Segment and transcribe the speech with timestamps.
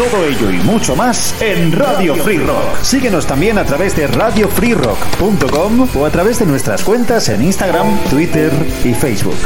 [0.00, 2.80] Todo ello y mucho más en Radio Free Rock.
[2.80, 8.50] Síguenos también a través de radiofreerock.com o a través de nuestras cuentas en Instagram, Twitter
[8.82, 9.36] y Facebook.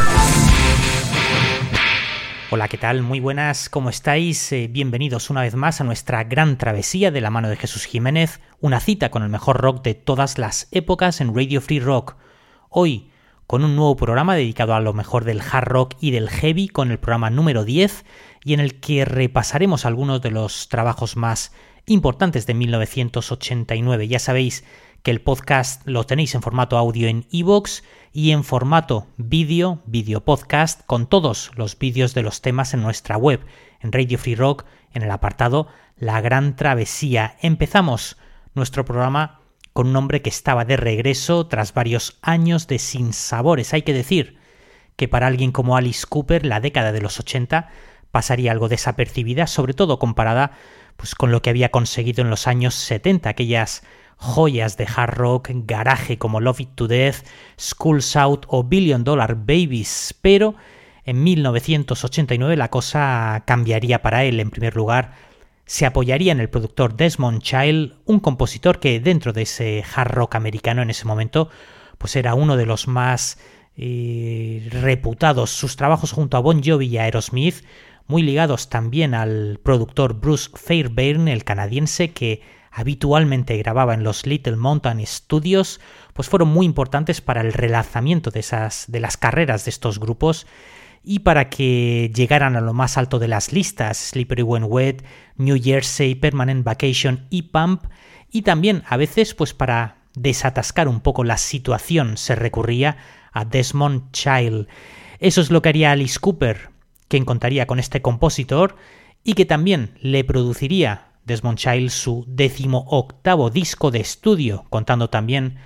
[2.52, 3.02] Hola, ¿qué tal?
[3.02, 4.52] Muy buenas, ¿cómo estáis?
[4.52, 8.38] Eh, bienvenidos una vez más a nuestra gran travesía de la mano de Jesús Jiménez,
[8.60, 12.14] una cita con el mejor rock de todas las épocas en Radio Free Rock.
[12.68, 13.10] Hoy,
[13.46, 16.90] con un nuevo programa dedicado a lo mejor del hard rock y del heavy, con
[16.90, 18.04] el programa número 10,
[18.44, 21.52] y en el que repasaremos algunos de los trabajos más
[21.86, 24.06] importantes de 1989.
[24.06, 24.64] Ya sabéis
[25.02, 30.24] que el podcast lo tenéis en formato audio en iVoox y en formato vídeo, vídeo
[30.24, 33.44] podcast, con todos los vídeos de los temas en nuestra web,
[33.80, 37.36] en Radio Free Rock, en el apartado La Gran Travesía.
[37.42, 38.16] Empezamos
[38.54, 39.40] nuestro programa
[39.72, 43.74] con un hombre que estaba de regreso tras varios años de sinsabores.
[43.74, 44.38] Hay que decir
[44.96, 47.68] que para alguien como Alice Cooper la década de los 80
[48.14, 50.52] pasaría algo desapercibida, sobre todo comparada
[50.96, 53.82] pues, con lo que había conseguido en los años 70, aquellas
[54.18, 57.26] joyas de hard rock, garaje como Love It to Death,
[57.58, 60.54] Schools Out o Billion Dollar Babies, pero
[61.04, 64.38] en 1989 la cosa cambiaría para él.
[64.38, 65.14] En primer lugar,
[65.66, 70.36] se apoyaría en el productor Desmond Child, un compositor que dentro de ese hard rock
[70.36, 71.50] americano en ese momento,
[71.98, 73.38] pues era uno de los más
[73.76, 75.50] eh, reputados.
[75.50, 77.64] Sus trabajos junto a Bon Jovi y Aerosmith,
[78.06, 84.56] muy ligados también al productor Bruce Fairbairn, el canadiense que habitualmente grababa en los Little
[84.56, 85.80] Mountain Studios,
[86.12, 90.46] pues fueron muy importantes para el relanzamiento de esas de las carreras de estos grupos
[91.04, 95.04] y para que llegaran a lo más alto de las listas, Slippery When Wet,
[95.36, 97.84] New Jersey, Permanent Vacation y Pump,
[98.30, 102.96] y también a veces pues para desatascar un poco la situación se recurría
[103.32, 104.66] a Desmond Child.
[105.20, 106.73] Eso es lo que haría Alice Cooper,
[107.14, 108.74] que encontraría con este compositor
[109.22, 115.58] y que también le produciría Desmond Child su décimo octavo disco de estudio, contando también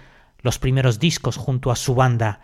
[0.43, 2.43] los primeros discos junto a su banda.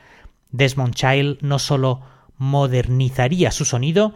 [0.53, 2.01] Desmond Child no solo
[2.39, 4.15] modernizaría su sonido,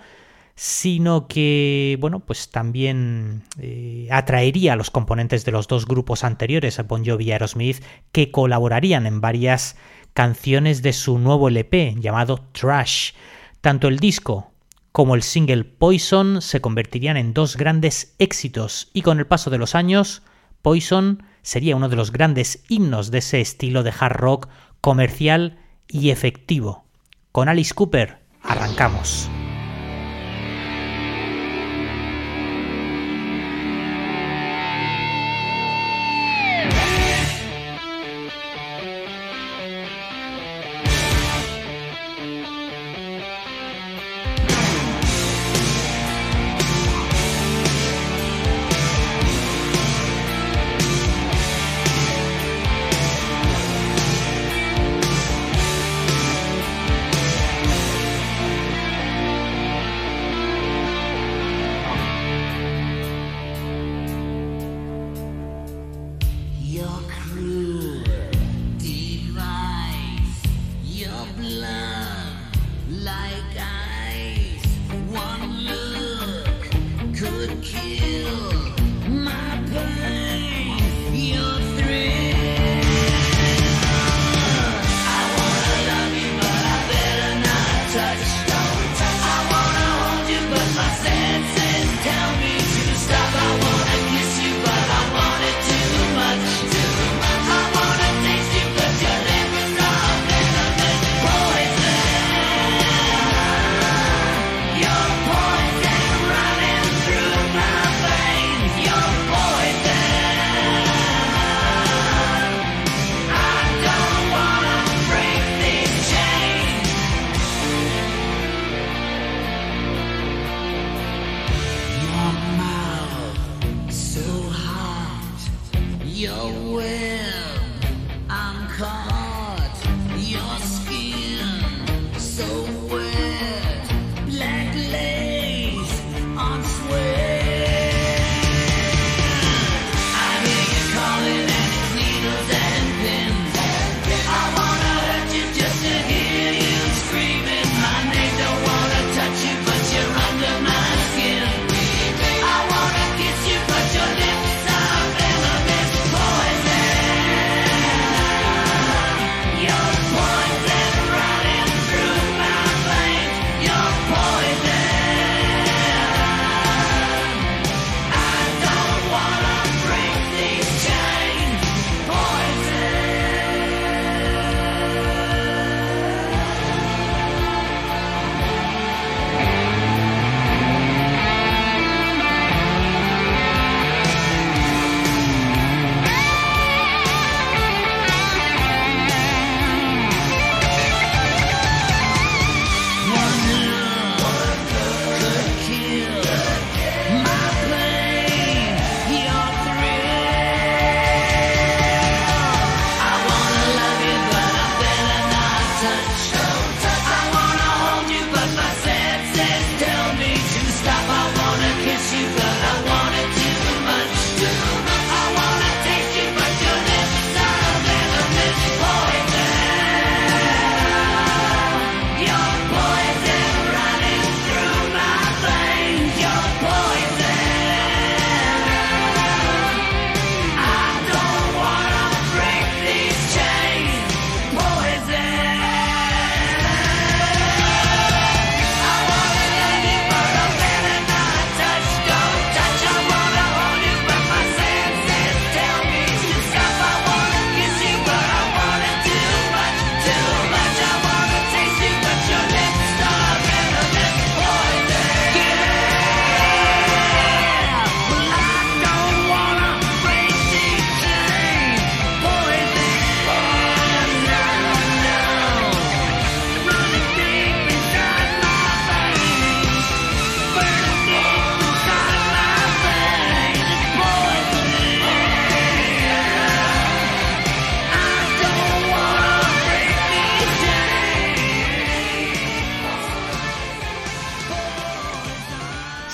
[0.55, 6.83] sino que, bueno, pues también eh, atraería a los componentes de los dos grupos anteriores,
[6.89, 9.77] Bon Jovi y Aerosmith, que colaborarían en varias
[10.15, 13.13] canciones de su nuevo LP llamado Trash.
[13.61, 14.51] Tanto el disco
[14.93, 19.59] como el single Poison se convertirían en dos grandes éxitos y con el paso de
[19.59, 20.23] los años,
[20.63, 24.49] Poison sería uno de los grandes himnos de ese estilo de hard rock
[24.81, 26.85] comercial y efectivo.
[27.33, 29.29] Con Alice Cooper, arrancamos.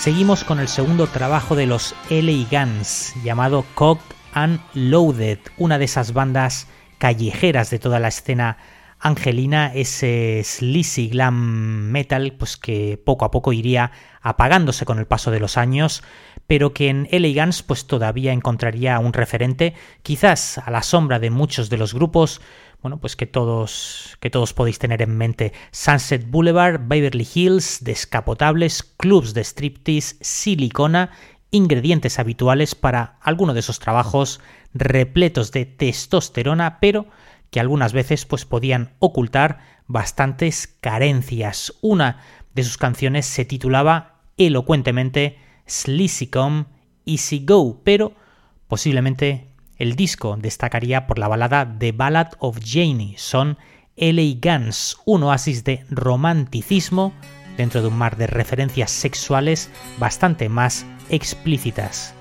[0.04, 5.86] Seguimos con el segundo trabajo de los LA Guns, llamado Cocked and Loaded, una de
[5.86, 6.68] esas bandas
[6.98, 8.58] callejeras de toda la escena
[9.00, 15.30] angelina, ese sleazy glam metal, pues que poco a poco iría apagándose con el paso
[15.30, 16.02] de los años,
[16.54, 19.74] pero que en LA Guns pues todavía encontraría un referente,
[20.04, 22.40] quizás a la sombra de muchos de los grupos
[22.80, 25.52] bueno, pues que todos, que todos podéis tener en mente.
[25.72, 31.10] Sunset Boulevard, Beverly Hills, descapotables, clubs de striptease, silicona,
[31.50, 34.38] ingredientes habituales para alguno de esos trabajos
[34.74, 37.08] repletos de testosterona, pero
[37.50, 39.58] que algunas veces pues podían ocultar
[39.88, 41.74] bastantes carencias.
[41.80, 42.20] Una
[42.54, 46.66] de sus canciones se titulaba elocuentemente Sleazy Come,
[47.06, 48.14] Easy Go, pero
[48.68, 53.14] posiblemente el disco destacaría por la balada The Ballad of Janie.
[53.18, 53.58] Son
[53.96, 57.12] LA Guns, un oasis de romanticismo
[57.56, 62.13] dentro de un mar de referencias sexuales bastante más explícitas.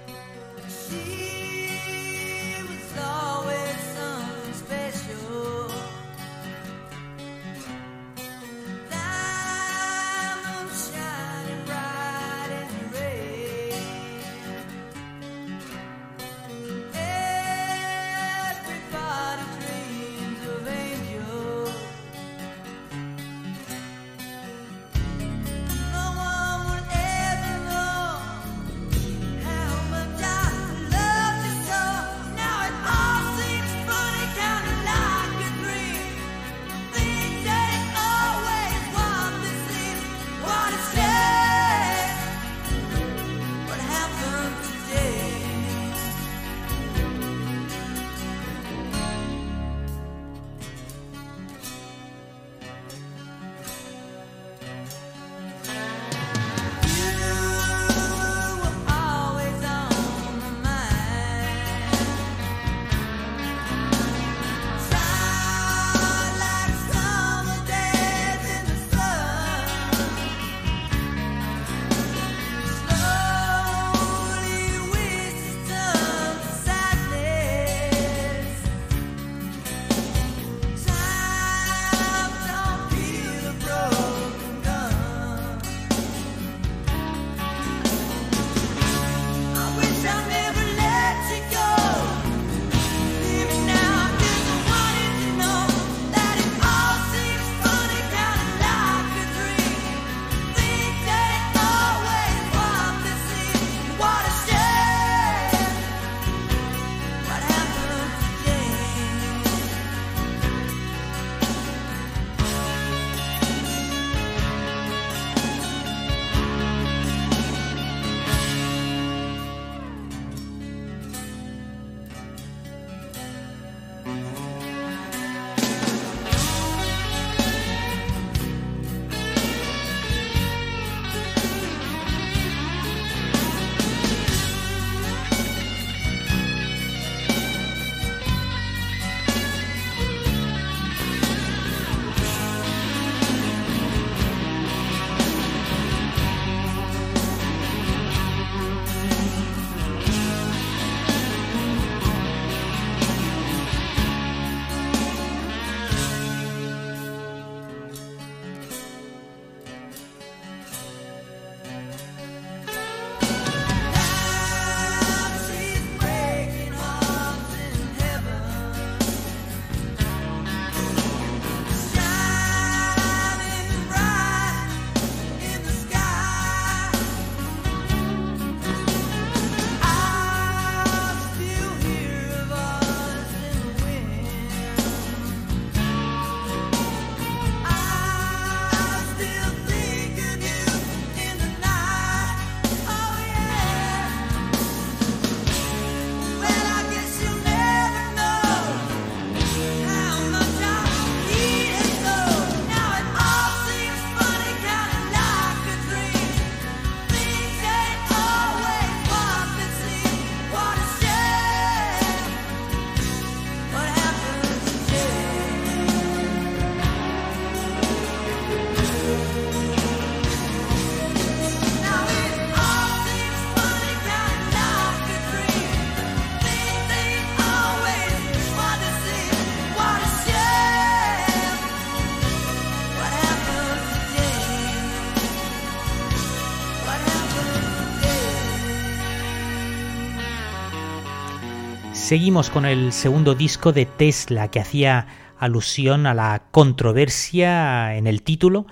[242.14, 245.08] Seguimos con el segundo disco de Tesla que hacía
[245.40, 248.68] alusión a la controversia en el título,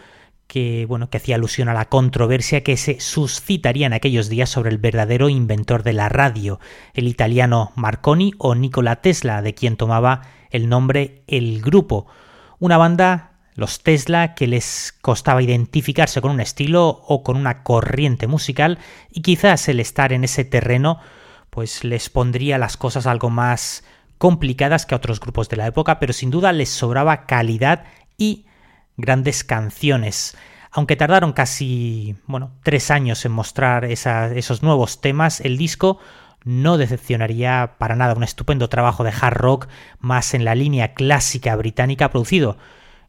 [0.45, 4.69] que bueno, que hacía alusión a la controversia que se suscitaría en aquellos días sobre
[4.69, 6.59] el verdadero inventor de la radio,
[6.93, 10.21] el italiano Marconi o Nikola Tesla, de quien tomaba
[10.51, 12.05] el nombre el grupo.
[12.59, 18.27] Una banda, los Tesla, que les costaba identificarse con un estilo o con una corriente
[18.27, 18.77] musical
[19.09, 20.99] y quizás el estar en ese terreno
[21.51, 23.83] pues les pondría las cosas algo más
[24.17, 27.83] complicadas que a otros grupos de la época, pero sin duda les sobraba calidad
[28.17, 28.45] y
[28.97, 30.35] grandes canciones.
[30.71, 35.99] Aunque tardaron casi, bueno, tres años en mostrar esos nuevos temas, el disco
[36.43, 38.13] no decepcionaría para nada.
[38.13, 39.67] Un estupendo trabajo de hard rock
[39.99, 42.57] más en la línea clásica británica, producido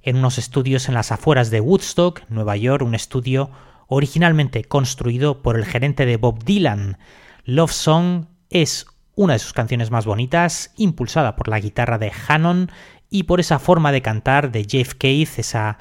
[0.02, 3.50] en unos estudios en las afueras de Woodstock, Nueva York, un estudio
[3.86, 6.98] originalmente construido por el gerente de Bob Dylan.
[7.44, 12.70] Love Song es una de sus canciones más bonitas, impulsada por la guitarra de Hannon
[13.10, 15.78] y por esa forma de cantar de Jeff Keith, esa,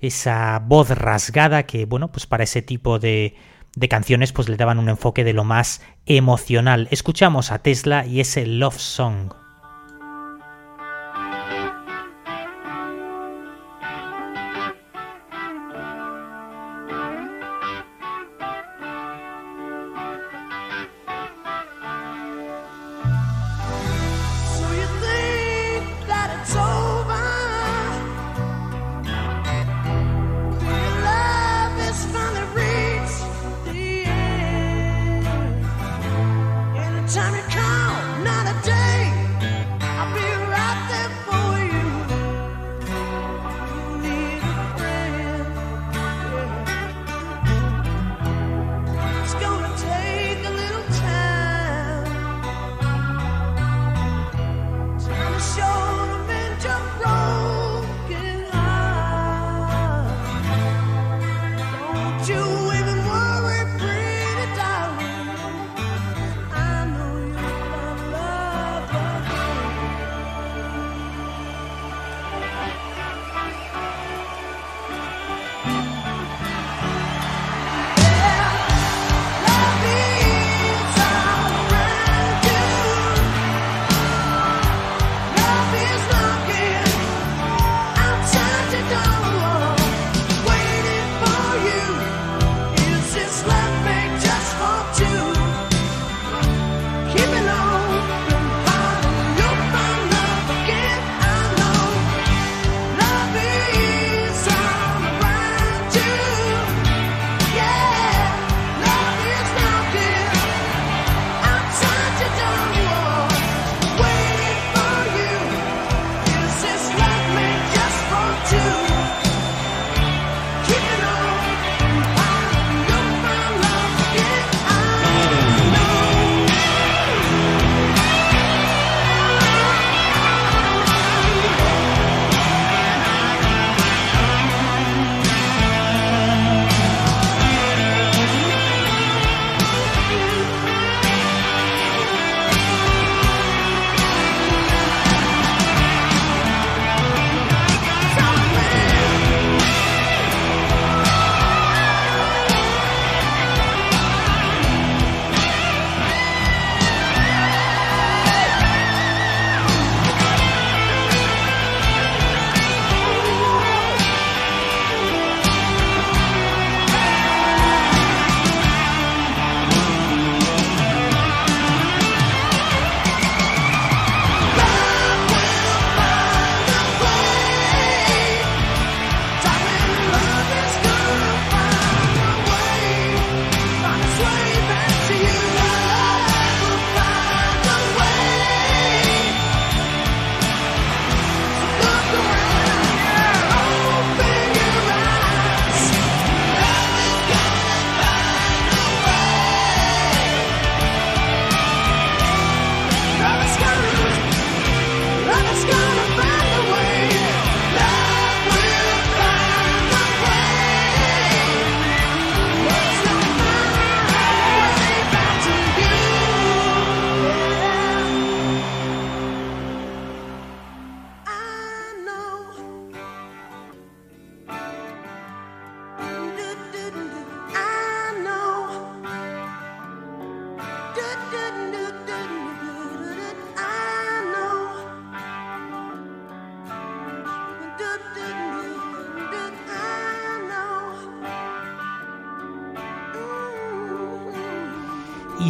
[0.00, 3.34] esa voz rasgada que, bueno, pues para ese tipo de,
[3.74, 6.88] de canciones pues le daban un enfoque de lo más emocional.
[6.90, 9.41] Escuchamos a Tesla y ese Love Song.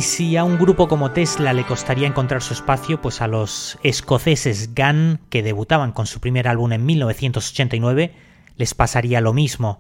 [0.03, 3.79] Y si a un grupo como Tesla le costaría encontrar su espacio, pues a los
[3.85, 8.13] escoceses Gun, que debutaban con su primer álbum en 1989,
[8.57, 9.79] les pasaría lo mismo.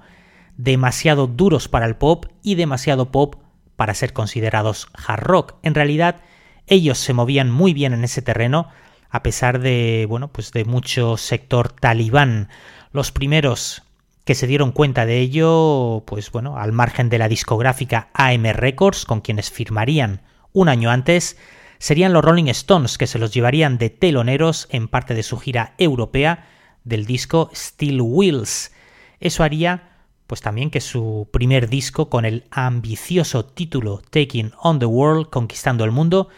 [0.57, 3.35] Demasiado duros para el pop y demasiado pop
[3.75, 5.55] para ser considerados hard rock.
[5.65, 6.21] En realidad,
[6.69, 8.69] ellos se movían muy bien en ese terreno,
[9.11, 12.49] a pesar de, bueno, pues de mucho sector talibán.
[12.93, 13.83] Los primeros
[14.25, 19.05] que se dieron cuenta de ello, pues bueno, al margen de la discográfica AM Records,
[19.05, 21.37] con quienes firmarían un año antes,
[21.79, 25.75] serían los Rolling Stones que se los llevarían de teloneros en parte de su gira
[25.79, 26.47] europea
[26.85, 28.73] del disco Steel Wheels.
[29.19, 29.89] Eso haría
[30.29, 35.85] pues también que su primer disco con el ambicioso título Taking on the World, conquistando
[35.85, 36.29] el mundo,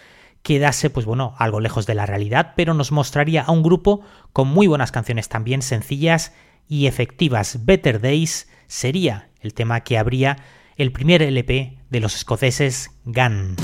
[0.43, 4.01] quedase pues bueno, algo lejos de la realidad, pero nos mostraría a un grupo
[4.33, 6.33] con muy buenas canciones también sencillas
[6.69, 10.37] y efectivas Better Days sería el tema que abría
[10.77, 13.57] el primer LP de los escoceses Gun.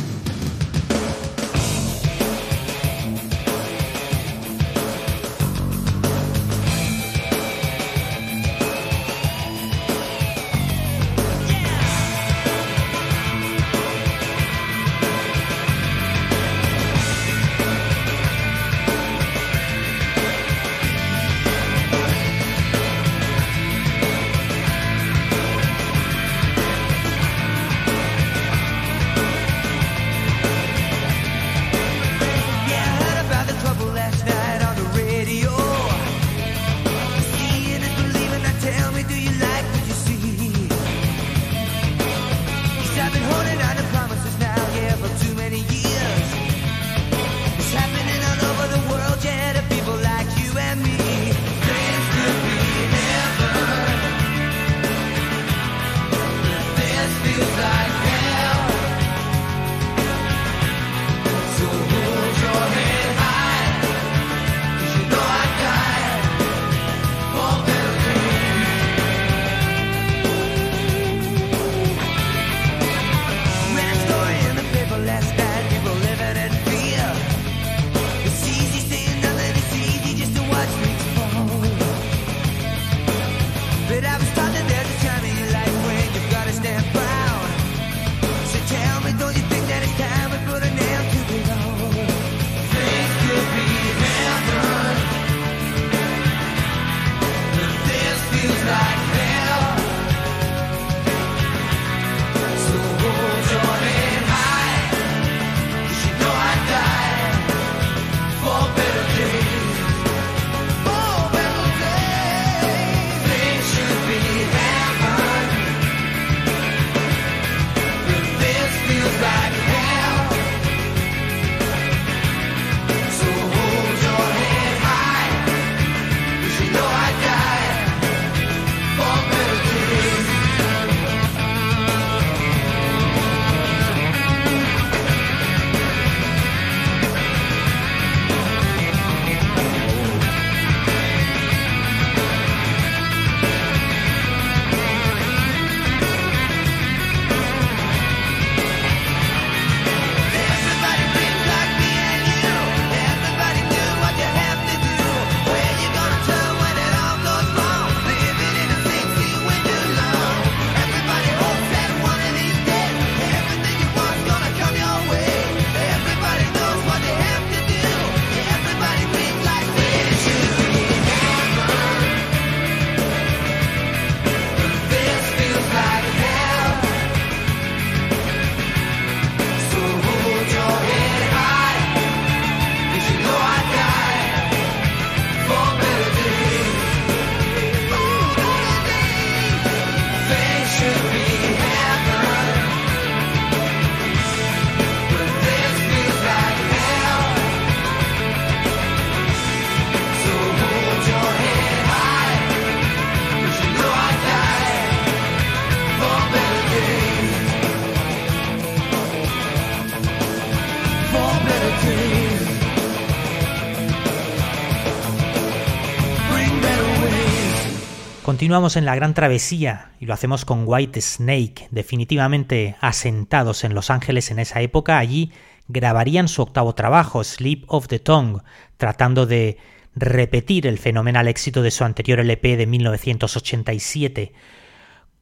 [218.50, 223.90] Continuamos en la gran travesía y lo hacemos con White Snake, definitivamente asentados en Los
[223.90, 224.98] Ángeles en esa época.
[224.98, 225.30] Allí
[225.68, 228.42] grabarían su octavo trabajo, Sleep of the Tongue,
[228.76, 229.58] tratando de
[229.94, 234.32] repetir el fenomenal éxito de su anterior LP de 1987.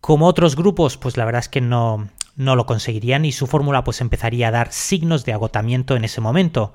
[0.00, 3.84] Como otros grupos, pues la verdad es que no, no lo conseguirían y su fórmula
[3.84, 6.72] pues empezaría a dar signos de agotamiento en ese momento.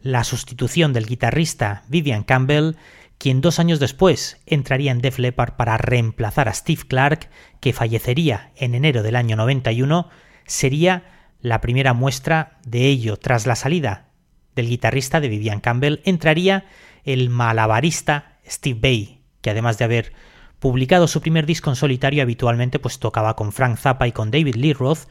[0.00, 2.74] La sustitución del guitarrista Vivian Campbell,
[3.22, 7.30] quien dos años después entraría en Def Leppard para reemplazar a Steve Clark,
[7.60, 10.08] que fallecería en enero del año 91,
[10.44, 11.04] sería
[11.40, 13.16] la primera muestra de ello.
[13.16, 14.08] Tras la salida
[14.56, 16.64] del guitarrista de Vivian Campbell, entraría
[17.04, 20.12] el malabarista Steve Bay, que además de haber
[20.58, 24.56] publicado su primer disco en solitario, habitualmente pues tocaba con Frank Zappa y con David
[24.56, 25.06] Lee Roth,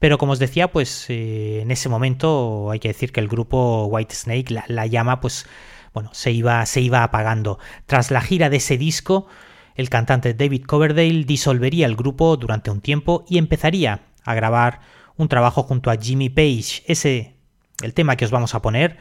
[0.00, 3.84] pero como os decía, pues eh, en ese momento hay que decir que el grupo
[3.84, 5.46] White Snake, la, llama, pues
[5.94, 7.58] bueno, se iba, se iba apagando.
[7.86, 9.26] Tras la gira de ese disco,
[9.74, 14.80] el cantante David Coverdale disolvería el grupo durante un tiempo y empezaría a grabar
[15.16, 16.82] un trabajo junto a Jimmy Page.
[16.86, 17.34] Ese,
[17.82, 18.98] el tema que os vamos a poner,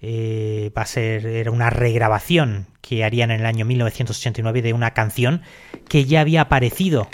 [0.00, 4.94] eh, va a ser era una regrabación que harían en el año 1989 de una
[4.94, 5.42] canción
[5.88, 7.08] que ya había aparecido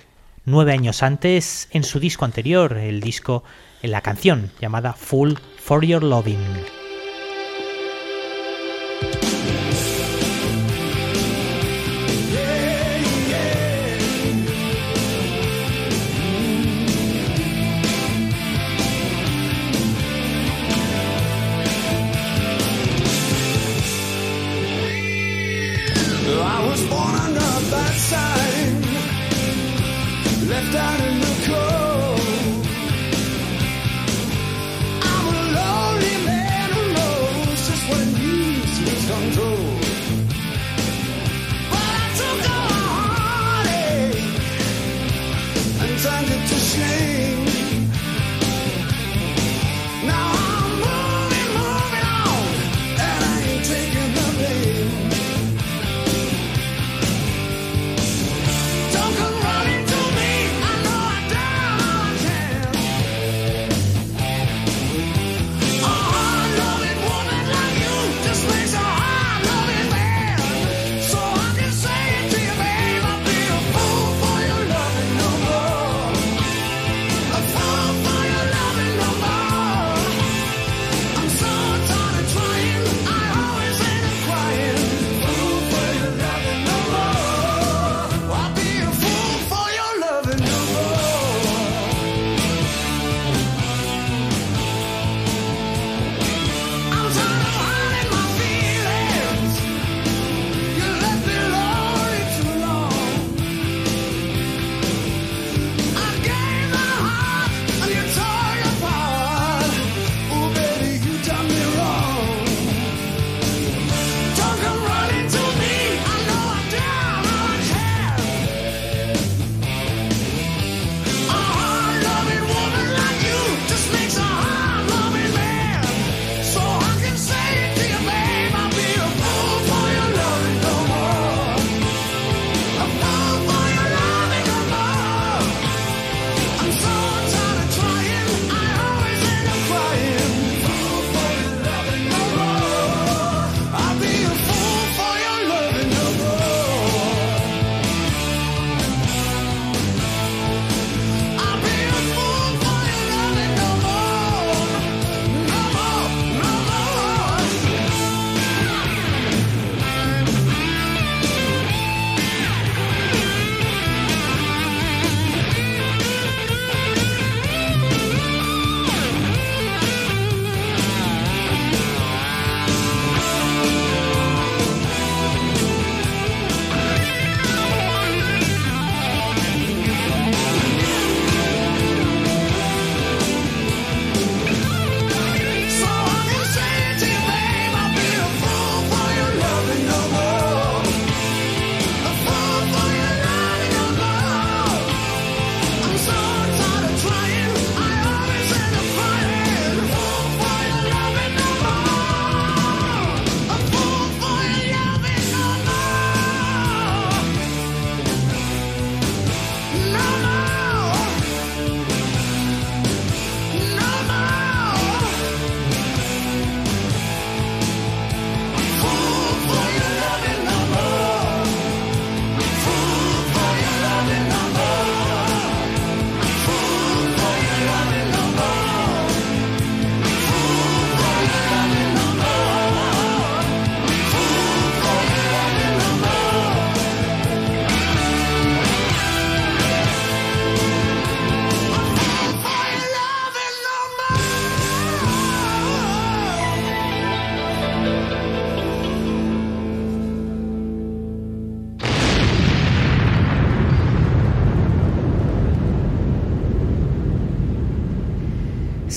[0.47, 3.45] nueve años antes en su disco anterior, el disco
[3.83, 6.78] en la canción llamada Full for Your Loving.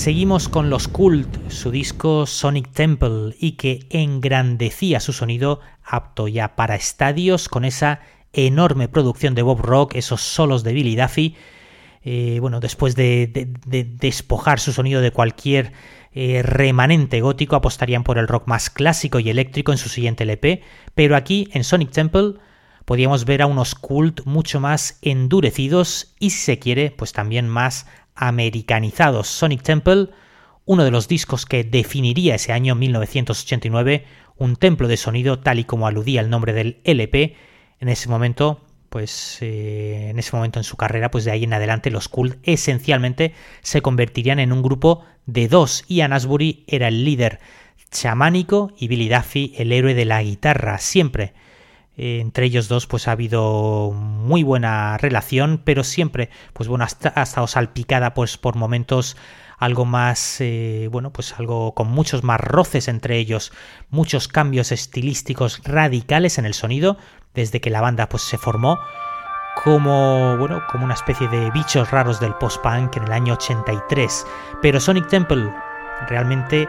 [0.02, 6.56] Seguimos con los Cult, su disco Sonic Temple, y que engrandecía su sonido apto ya
[6.56, 8.00] para estadios con esa
[8.34, 11.36] enorme producción de Bob Rock, esos solos de Billy Duffy.
[12.04, 13.48] Eh, bueno, después de,
[14.00, 15.72] despojar su sonido de cualquier
[16.14, 20.64] eh, remanente gótico, apostarían por el rock más clásico y eléctrico en su siguiente LP,
[20.96, 22.40] pero aquí en Sonic Temple
[22.86, 27.86] podíamos ver a unos cult mucho más endurecidos y si se quiere, pues también más
[28.16, 29.28] americanizados.
[29.28, 30.10] Sonic Temple,
[30.66, 34.06] uno de los discos que definiría ese año 1989,
[34.38, 37.36] un templo de sonido tal y como aludía el nombre del LP,
[37.80, 41.54] en ese momento pues eh, en ese momento en su carrera, pues de ahí en
[41.54, 45.86] adelante los Cult esencialmente se convertirían en un grupo de dos.
[45.88, 47.40] Ian Asbury era el líder
[47.90, 50.78] chamánico y Billy Duffy el héroe de la guitarra.
[50.78, 51.34] Siempre
[51.98, 57.48] entre ellos dos pues ha habido muy buena relación, pero siempre pues bueno ha, estado
[57.48, 59.18] salpicada pues por momentos
[59.58, 63.52] algo más eh, bueno pues algo con muchos más roces entre ellos,
[63.90, 66.98] muchos cambios estilísticos radicales en el sonido
[67.34, 68.80] desde que la banda pues se formó
[69.64, 74.26] como bueno como una especie de bichos raros del post-punk en el año 83,
[74.62, 75.54] pero Sonic Temple
[76.08, 76.68] realmente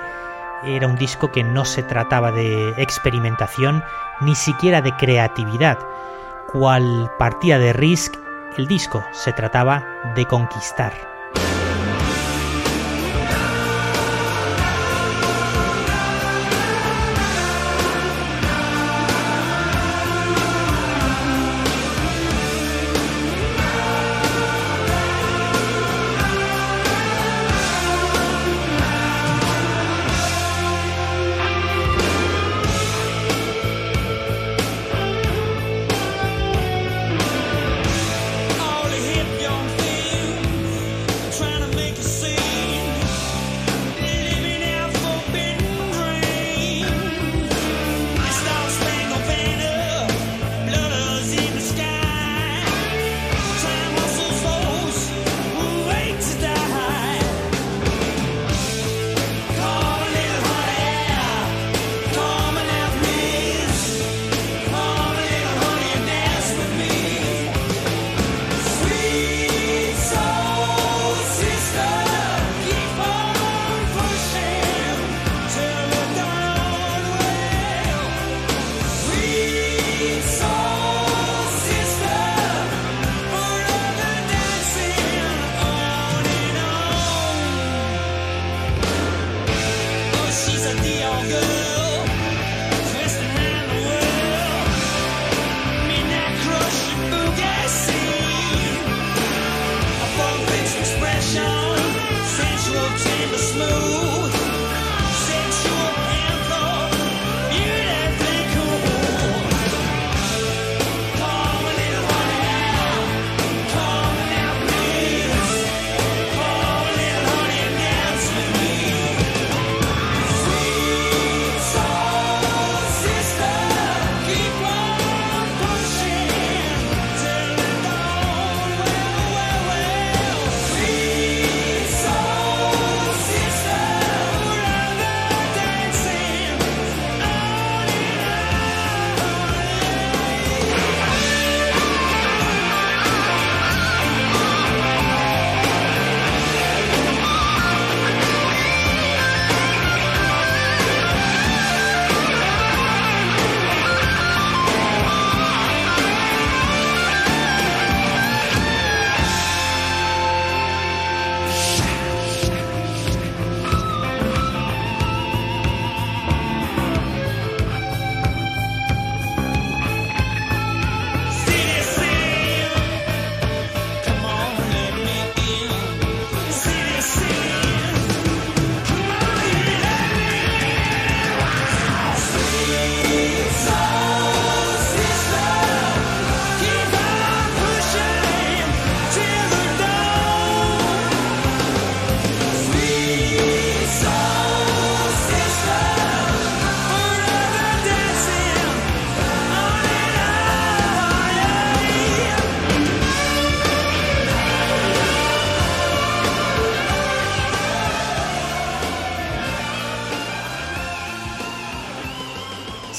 [0.64, 3.83] era un disco que no se trataba de experimentación
[4.20, 5.79] ni siquiera de creatividad.
[6.53, 8.14] Cual partida de Risk,
[8.57, 11.12] el disco se trataba de conquistar.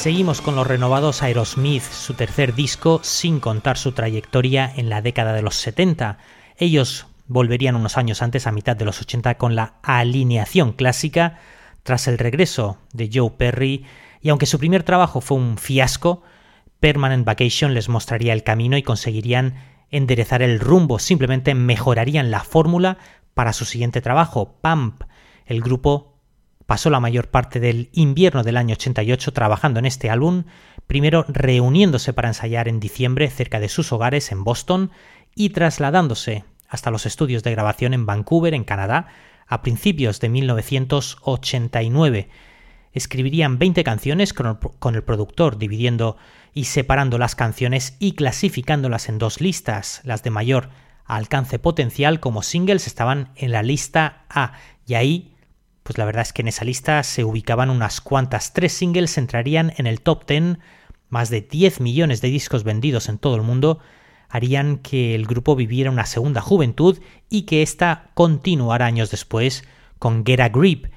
[0.03, 5.31] Seguimos con los renovados Aerosmith, su tercer disco, sin contar su trayectoria en la década
[5.31, 6.17] de los 70.
[6.57, 11.39] Ellos volverían unos años antes, a mitad de los 80, con la alineación clásica,
[11.83, 13.85] tras el regreso de Joe Perry,
[14.21, 16.21] y aunque su primer trabajo fue un fiasco,
[16.81, 19.55] Permanent Vacation les mostraría el camino y conseguirían
[19.89, 22.97] enderezar el rumbo, simplemente mejorarían la fórmula
[23.33, 25.03] para su siguiente trabajo, Pump.
[25.45, 26.12] El grupo
[26.65, 30.45] pasó la mayor parte del invierno del año 88 trabajando en este álbum,
[30.87, 34.91] primero reuniéndose para ensayar en diciembre cerca de sus hogares en Boston
[35.35, 39.07] y trasladándose hasta los estudios de grabación en Vancouver, en Canadá,
[39.47, 42.29] a principios de 1989.
[42.93, 46.17] Escribirían 20 canciones con el, productor, dividiendo
[46.53, 50.01] y separando las canciones y clasificándolas en dos listas.
[50.03, 50.69] Las de mayor
[51.05, 54.53] alcance potencial como singles estaban en la lista A
[54.85, 55.32] y ahí,
[55.83, 58.53] pues la verdad es que en esa lista se ubicaban unas cuantas.
[58.53, 60.57] Tres singles entrarían en el top 10,
[61.09, 63.79] más de 10 millones de discos vendidos en todo el mundo
[64.33, 66.97] harían que el grupo viviera una segunda juventud
[67.29, 69.63] y que ésta continuara años después
[69.99, 70.87] con Get a Grip.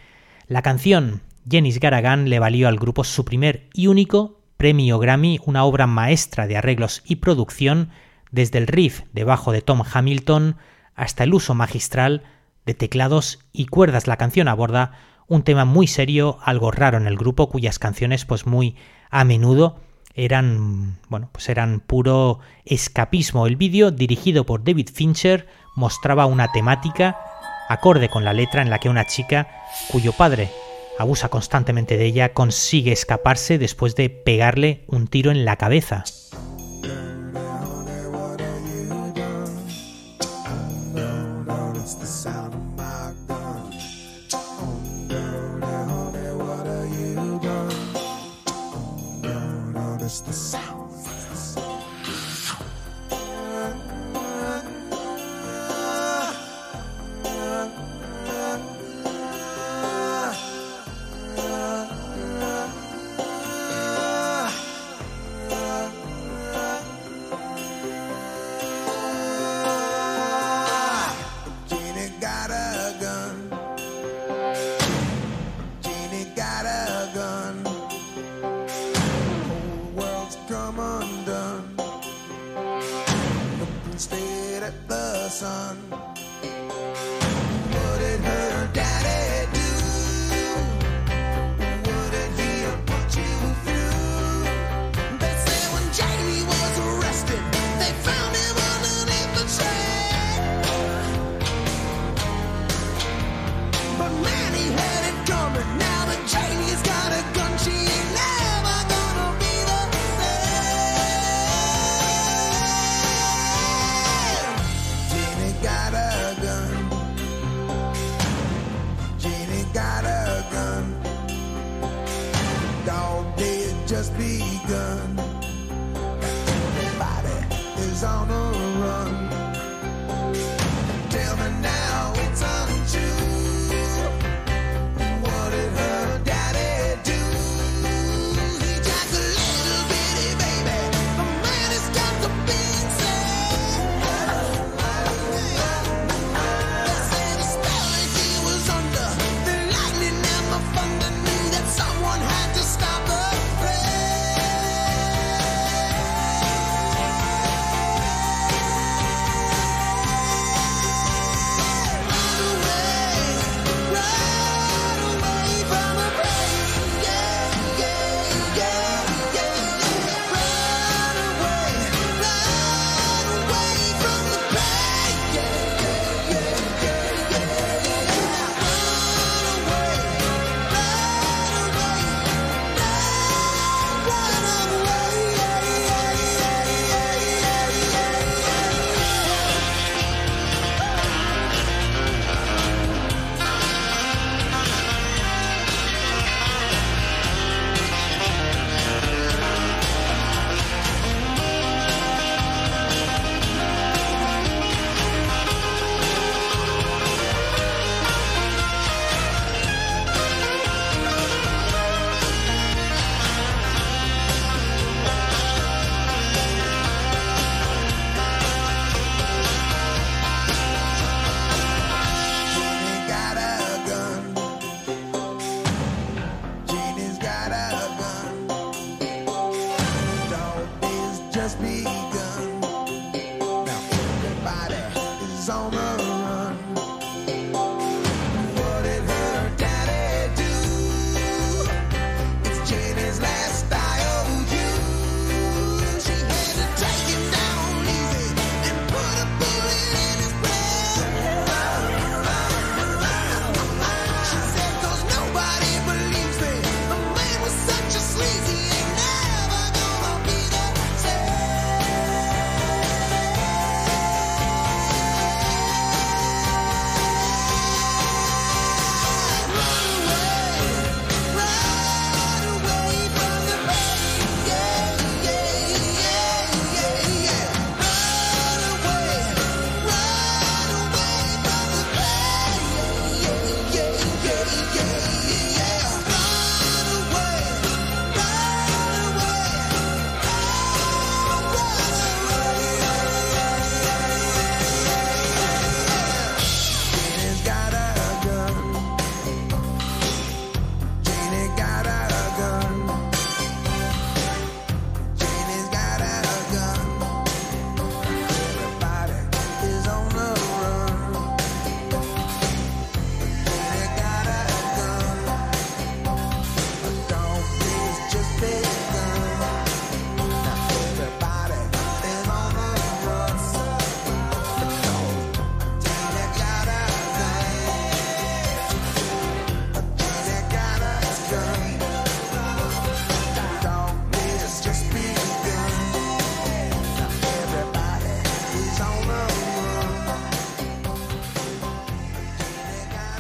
[0.49, 5.65] La canción Jenny's Garagan le valió al grupo su primer y único premio Grammy, una
[5.65, 7.91] obra maestra de arreglos y producción,
[8.31, 10.57] desde el riff debajo de Tom Hamilton
[10.95, 12.23] hasta el uso magistral
[12.67, 14.07] de teclados y cuerdas.
[14.07, 14.93] La canción aborda
[15.29, 18.77] un tema muy serio, algo raro en el grupo, cuyas canciones pues muy
[19.11, 19.81] a menudo
[20.15, 23.47] eran, bueno, pues eran puro escapismo.
[23.47, 27.19] El vídeo, dirigido por David Fincher, mostraba una temática
[27.69, 29.49] acorde con la letra en la que una chica,
[29.91, 30.51] cuyo padre
[30.99, 36.05] abusa constantemente de ella, consigue escaparse después de pegarle un tiro en la cabeza.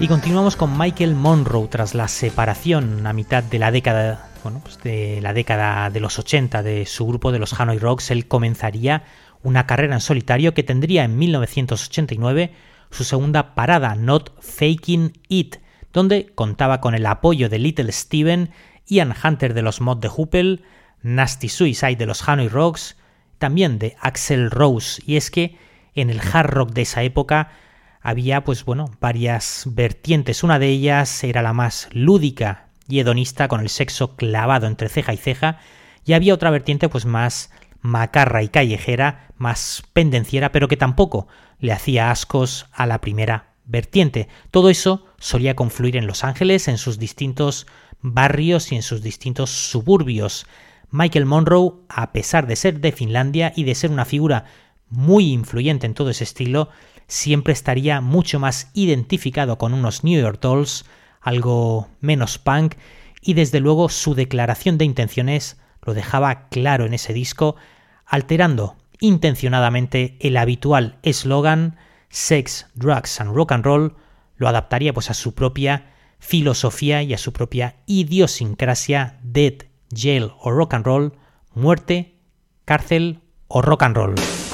[0.06, 4.78] Y continuamos con Michael Monroe tras la separación a mitad de la década, bueno, pues
[4.84, 9.02] de la década de los 80 de su grupo de los Hanoi Rocks, él comenzaría
[9.42, 12.52] una carrera en solitario que tendría en 1989
[12.92, 15.56] su segunda parada, Not Faking It,
[15.92, 18.50] donde contaba con el apoyo de Little Steven,
[18.86, 20.62] Ian Hunter de los Mod de Hoople,
[21.02, 22.96] Nasty Suicide de los Hanoi Rocks,
[23.38, 25.58] también de Axel Rose, y es que
[25.96, 27.50] en el hard rock de esa época
[28.06, 30.44] había pues bueno, varias vertientes.
[30.44, 35.12] Una de ellas era la más lúdica y hedonista con el sexo clavado entre ceja
[35.12, 35.58] y ceja
[36.04, 37.50] y había otra vertiente pues más
[37.80, 41.26] macarra y callejera, más pendenciera, pero que tampoco
[41.58, 44.28] le hacía ascos a la primera vertiente.
[44.52, 47.66] Todo eso solía confluir en Los Ángeles, en sus distintos
[48.02, 50.46] barrios y en sus distintos suburbios.
[50.92, 54.44] Michael Monroe, a pesar de ser de Finlandia y de ser una figura
[54.88, 56.68] muy influyente en todo ese estilo,
[57.08, 60.84] siempre estaría mucho más identificado con unos New York Dolls,
[61.20, 62.74] algo menos punk,
[63.20, 67.56] y desde luego su declaración de intenciones lo dejaba claro en ese disco,
[68.04, 71.76] alterando intencionadamente el habitual eslogan
[72.08, 73.96] Sex, Drugs and Rock and Roll,
[74.36, 79.54] lo adaptaría pues a su propia filosofía y a su propia idiosincrasia Dead,
[79.94, 81.12] Jail o Rock and Roll,
[81.54, 82.16] muerte,
[82.64, 84.45] cárcel o rock and roll.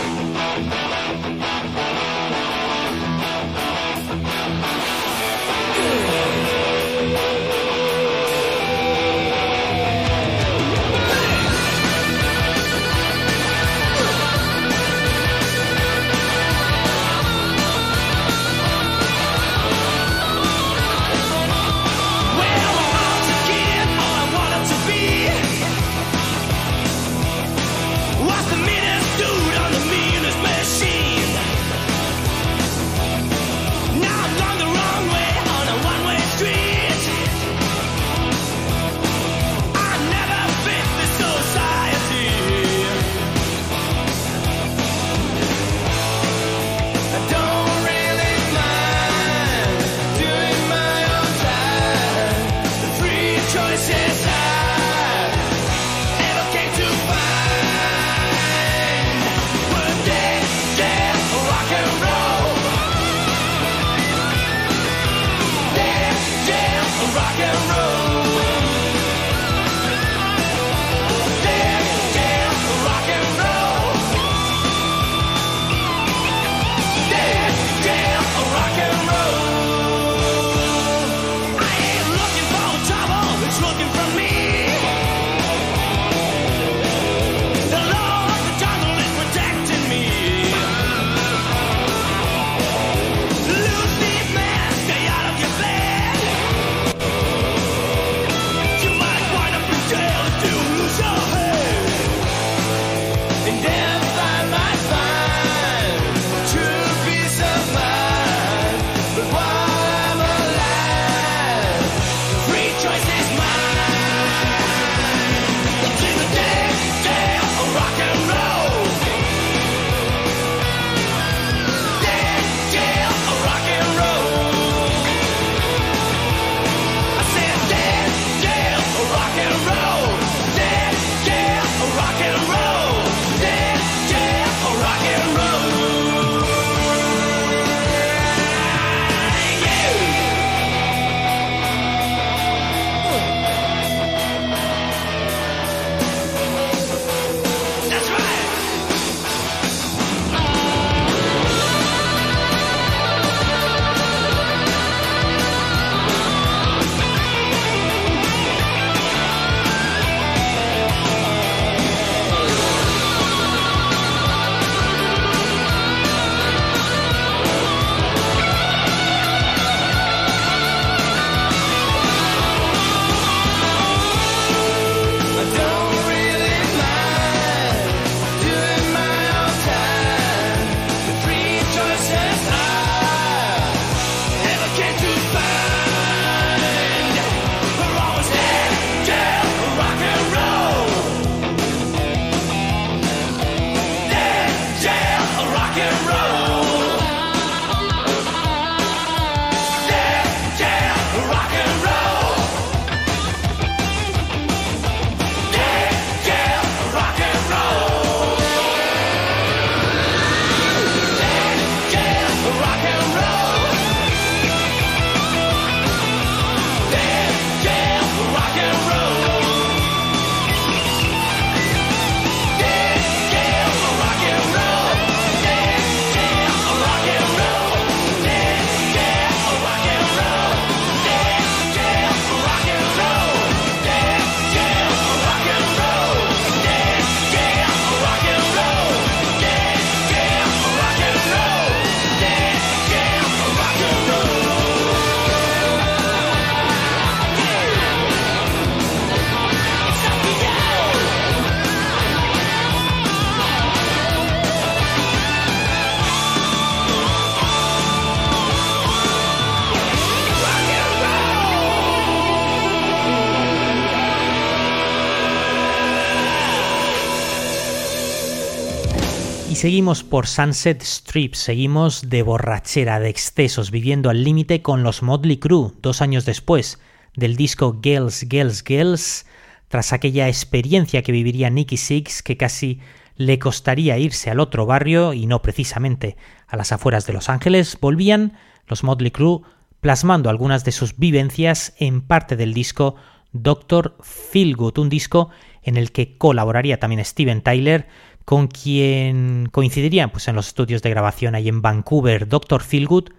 [269.63, 275.37] Seguimos por Sunset Strip, seguimos de borrachera, de excesos, viviendo al límite con los Motley
[275.37, 276.81] Crue, dos años después
[277.15, 279.25] del disco Girls, Girls, Girls,
[279.69, 282.81] tras aquella experiencia que viviría Nicky Six que casi
[283.15, 286.17] le costaría irse al otro barrio y no precisamente
[286.49, 288.37] a las afueras de Los Ángeles, volvían
[288.67, 289.43] los Motley Crue
[289.81, 292.97] plasmando algunas de sus vivencias en parte del disco
[293.33, 295.31] Doctor Feelgood, un disco
[295.63, 297.87] en el que colaboraría también Steven Tyler,
[298.25, 302.29] con quien coincidirían pues, en los estudios de grabación ahí en Vancouver.
[302.29, 303.11] Doctor Feelgood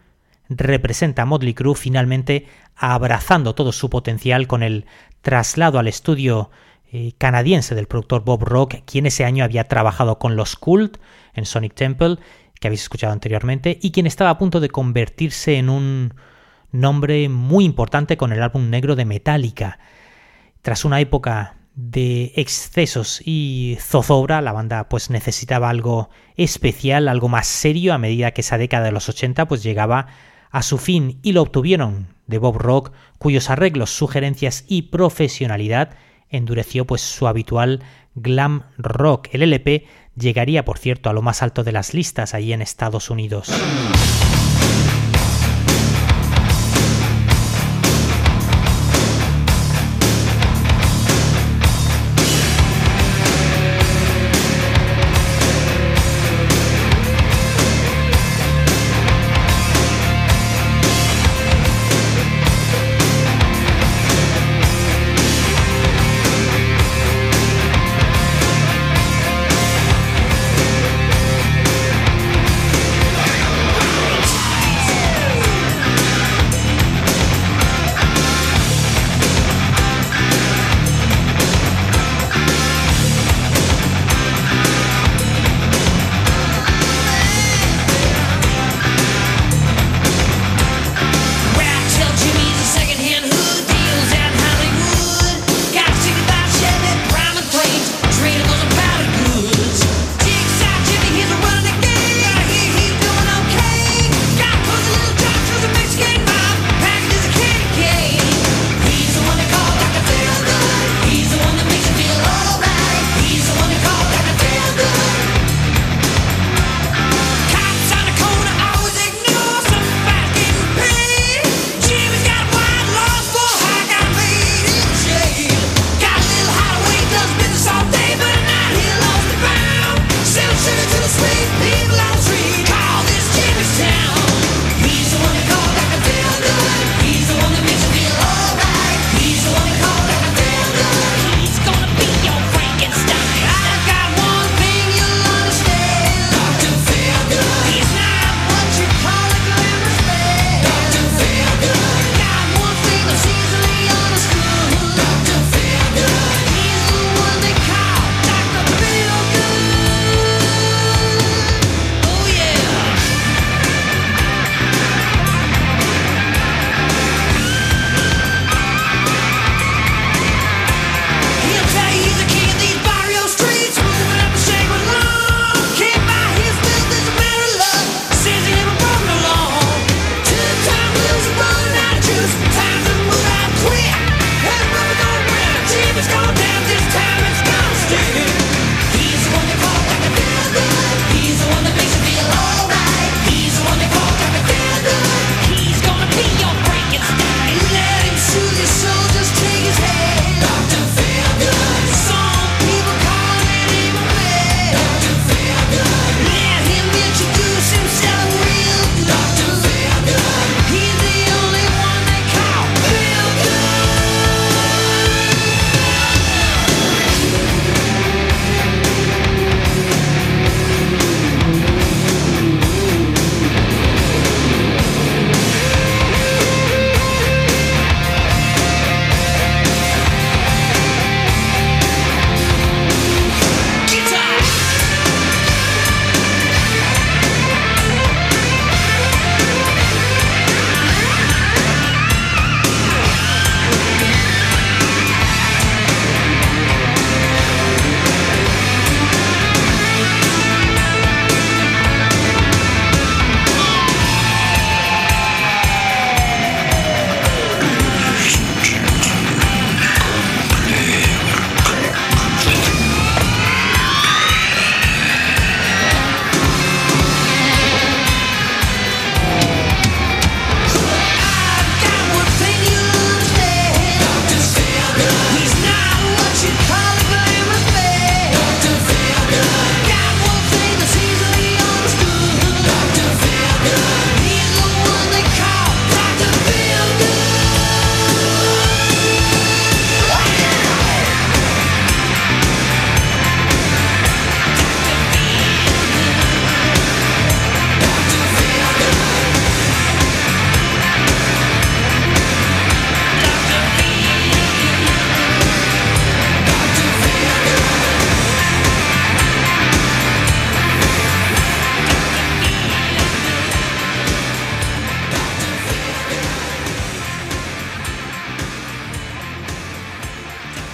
[0.49, 4.85] representa a Motley Crue finalmente abrazando todo su potencial con el
[5.21, 6.51] traslado al estudio
[6.91, 10.97] eh, canadiense del productor Bob Rock, quien ese año había trabajado con los Cult
[11.33, 12.17] en Sonic Temple,
[12.59, 16.13] que habéis escuchado anteriormente, y quien estaba a punto de convertirse en un
[16.71, 19.79] nombre muy importante con el álbum negro de Metallica.
[20.61, 27.47] Tras una época de excesos y zozobra, la banda pues necesitaba algo especial, algo más
[27.47, 30.07] serio a medida que esa década de los 80 pues llegaba
[30.51, 35.95] a su fin y lo obtuvieron de Bob Rock, cuyos arreglos, sugerencias y profesionalidad
[36.29, 37.81] endureció pues su habitual
[38.15, 39.29] glam rock.
[39.31, 43.09] El LP llegaría, por cierto, a lo más alto de las listas allí en Estados
[43.09, 43.49] Unidos.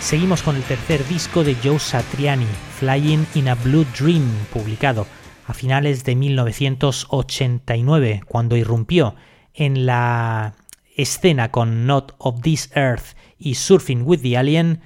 [0.10, 2.47] Seguimos con el tercer disco de Joe Satriani,
[2.80, 5.05] Flying in a Blue Dream, publicado
[5.45, 9.14] a finales de 1989, cuando irrumpió
[9.53, 10.55] en la
[10.97, 14.82] escena con Not of This Earth y Surfing with the Alien,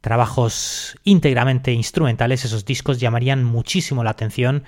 [0.00, 4.62] trabajos íntegramente instrumentales, esos discos llamarían muchísimo la atención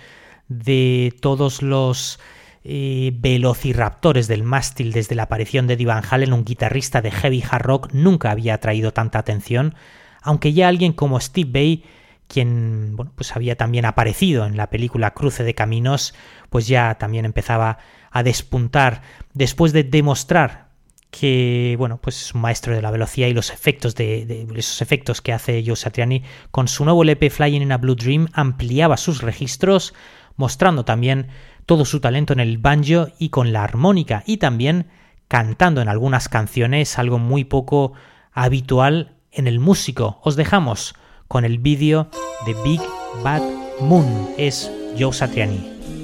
[0.48, 2.18] de todos los
[2.64, 7.62] eh, velociraptores del mástil desde la aparición de Van Halen, un guitarrista de heavy hard
[7.62, 9.76] rock, nunca había atraído tanta atención,
[10.22, 11.84] aunque ya alguien como Steve Bay,
[12.28, 16.14] quien bueno, pues había también aparecido en la película Cruce de Caminos,
[16.48, 17.78] pues ya también empezaba
[18.10, 19.02] a despuntar
[19.34, 20.70] después de demostrar
[21.10, 25.20] que bueno, pues es un maestro de la velocidad y los efectos de, esos efectos
[25.20, 29.22] que hace Joe Satriani con su nuevo LP Flying in a Blue Dream ampliaba sus
[29.22, 29.92] registros,
[30.36, 31.28] mostrando también
[31.66, 34.86] todo su talento en el banjo y con la armónica y también
[35.28, 37.92] cantando en algunas canciones, algo muy poco
[38.32, 40.18] habitual en el músico.
[40.22, 40.94] Os dejamos
[41.28, 42.08] con el vídeo
[42.46, 42.80] de Big
[43.22, 43.42] Bad
[43.80, 45.99] Moon, es Joe Satriani.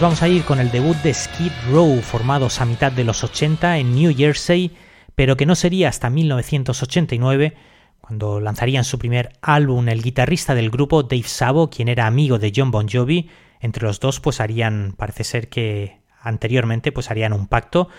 [0.00, 3.22] Nos vamos a ir con el debut de Skid Row, formados a mitad de los
[3.22, 4.70] 80 en New Jersey,
[5.14, 7.54] pero que no sería hasta 1989,
[8.00, 12.50] cuando lanzarían su primer álbum el guitarrista del grupo Dave Sabo, quien era amigo de
[12.56, 13.28] John Bon Jovi.
[13.60, 17.90] Entre los dos pues harían, parece ser que anteriormente pues harían un pacto.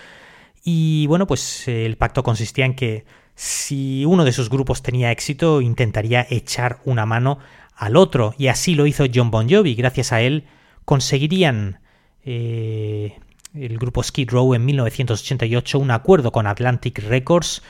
[0.64, 3.04] Y bueno, pues el pacto consistía en que
[3.36, 7.38] si uno de sus grupos tenía éxito, intentaría echar una mano
[7.76, 8.34] al otro.
[8.38, 9.76] Y así lo hizo John Bon Jovi.
[9.76, 10.46] Gracias a él
[10.84, 11.78] conseguirían
[12.24, 13.18] eh,
[13.54, 17.62] el grupo Skid Row en 1988 un acuerdo con Atlantic Records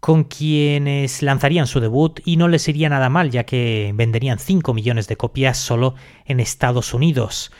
[0.00, 4.74] con quienes lanzarían su debut y no les iría nada mal ya que venderían 5
[4.74, 7.52] millones de copias solo en Estados Unidos.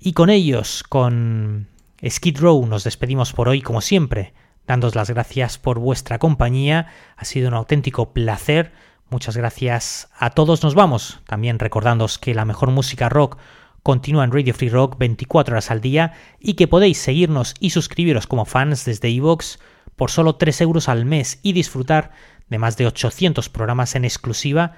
[0.00, 1.68] Y con ellos, con
[2.02, 4.32] Skid Row, nos despedimos por hoy como siempre,
[4.66, 6.86] dándos las gracias por vuestra compañía,
[7.18, 8.72] ha sido un auténtico placer,
[9.10, 13.36] muchas gracias a todos, nos vamos, también recordándoos que la mejor música rock
[13.82, 18.26] continúa en Radio Free Rock 24 horas al día y que podéis seguirnos y suscribiros
[18.26, 19.58] como fans desde iVoox
[19.96, 22.12] por solo 3 euros al mes y disfrutar
[22.48, 24.72] de más de 800 programas en exclusiva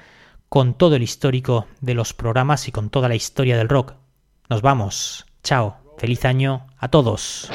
[0.49, 3.95] con todo el histórico de los programas y con toda la historia del rock.
[4.49, 5.27] Nos vamos.
[5.43, 5.77] Chao.
[5.99, 7.51] Feliz año a todos.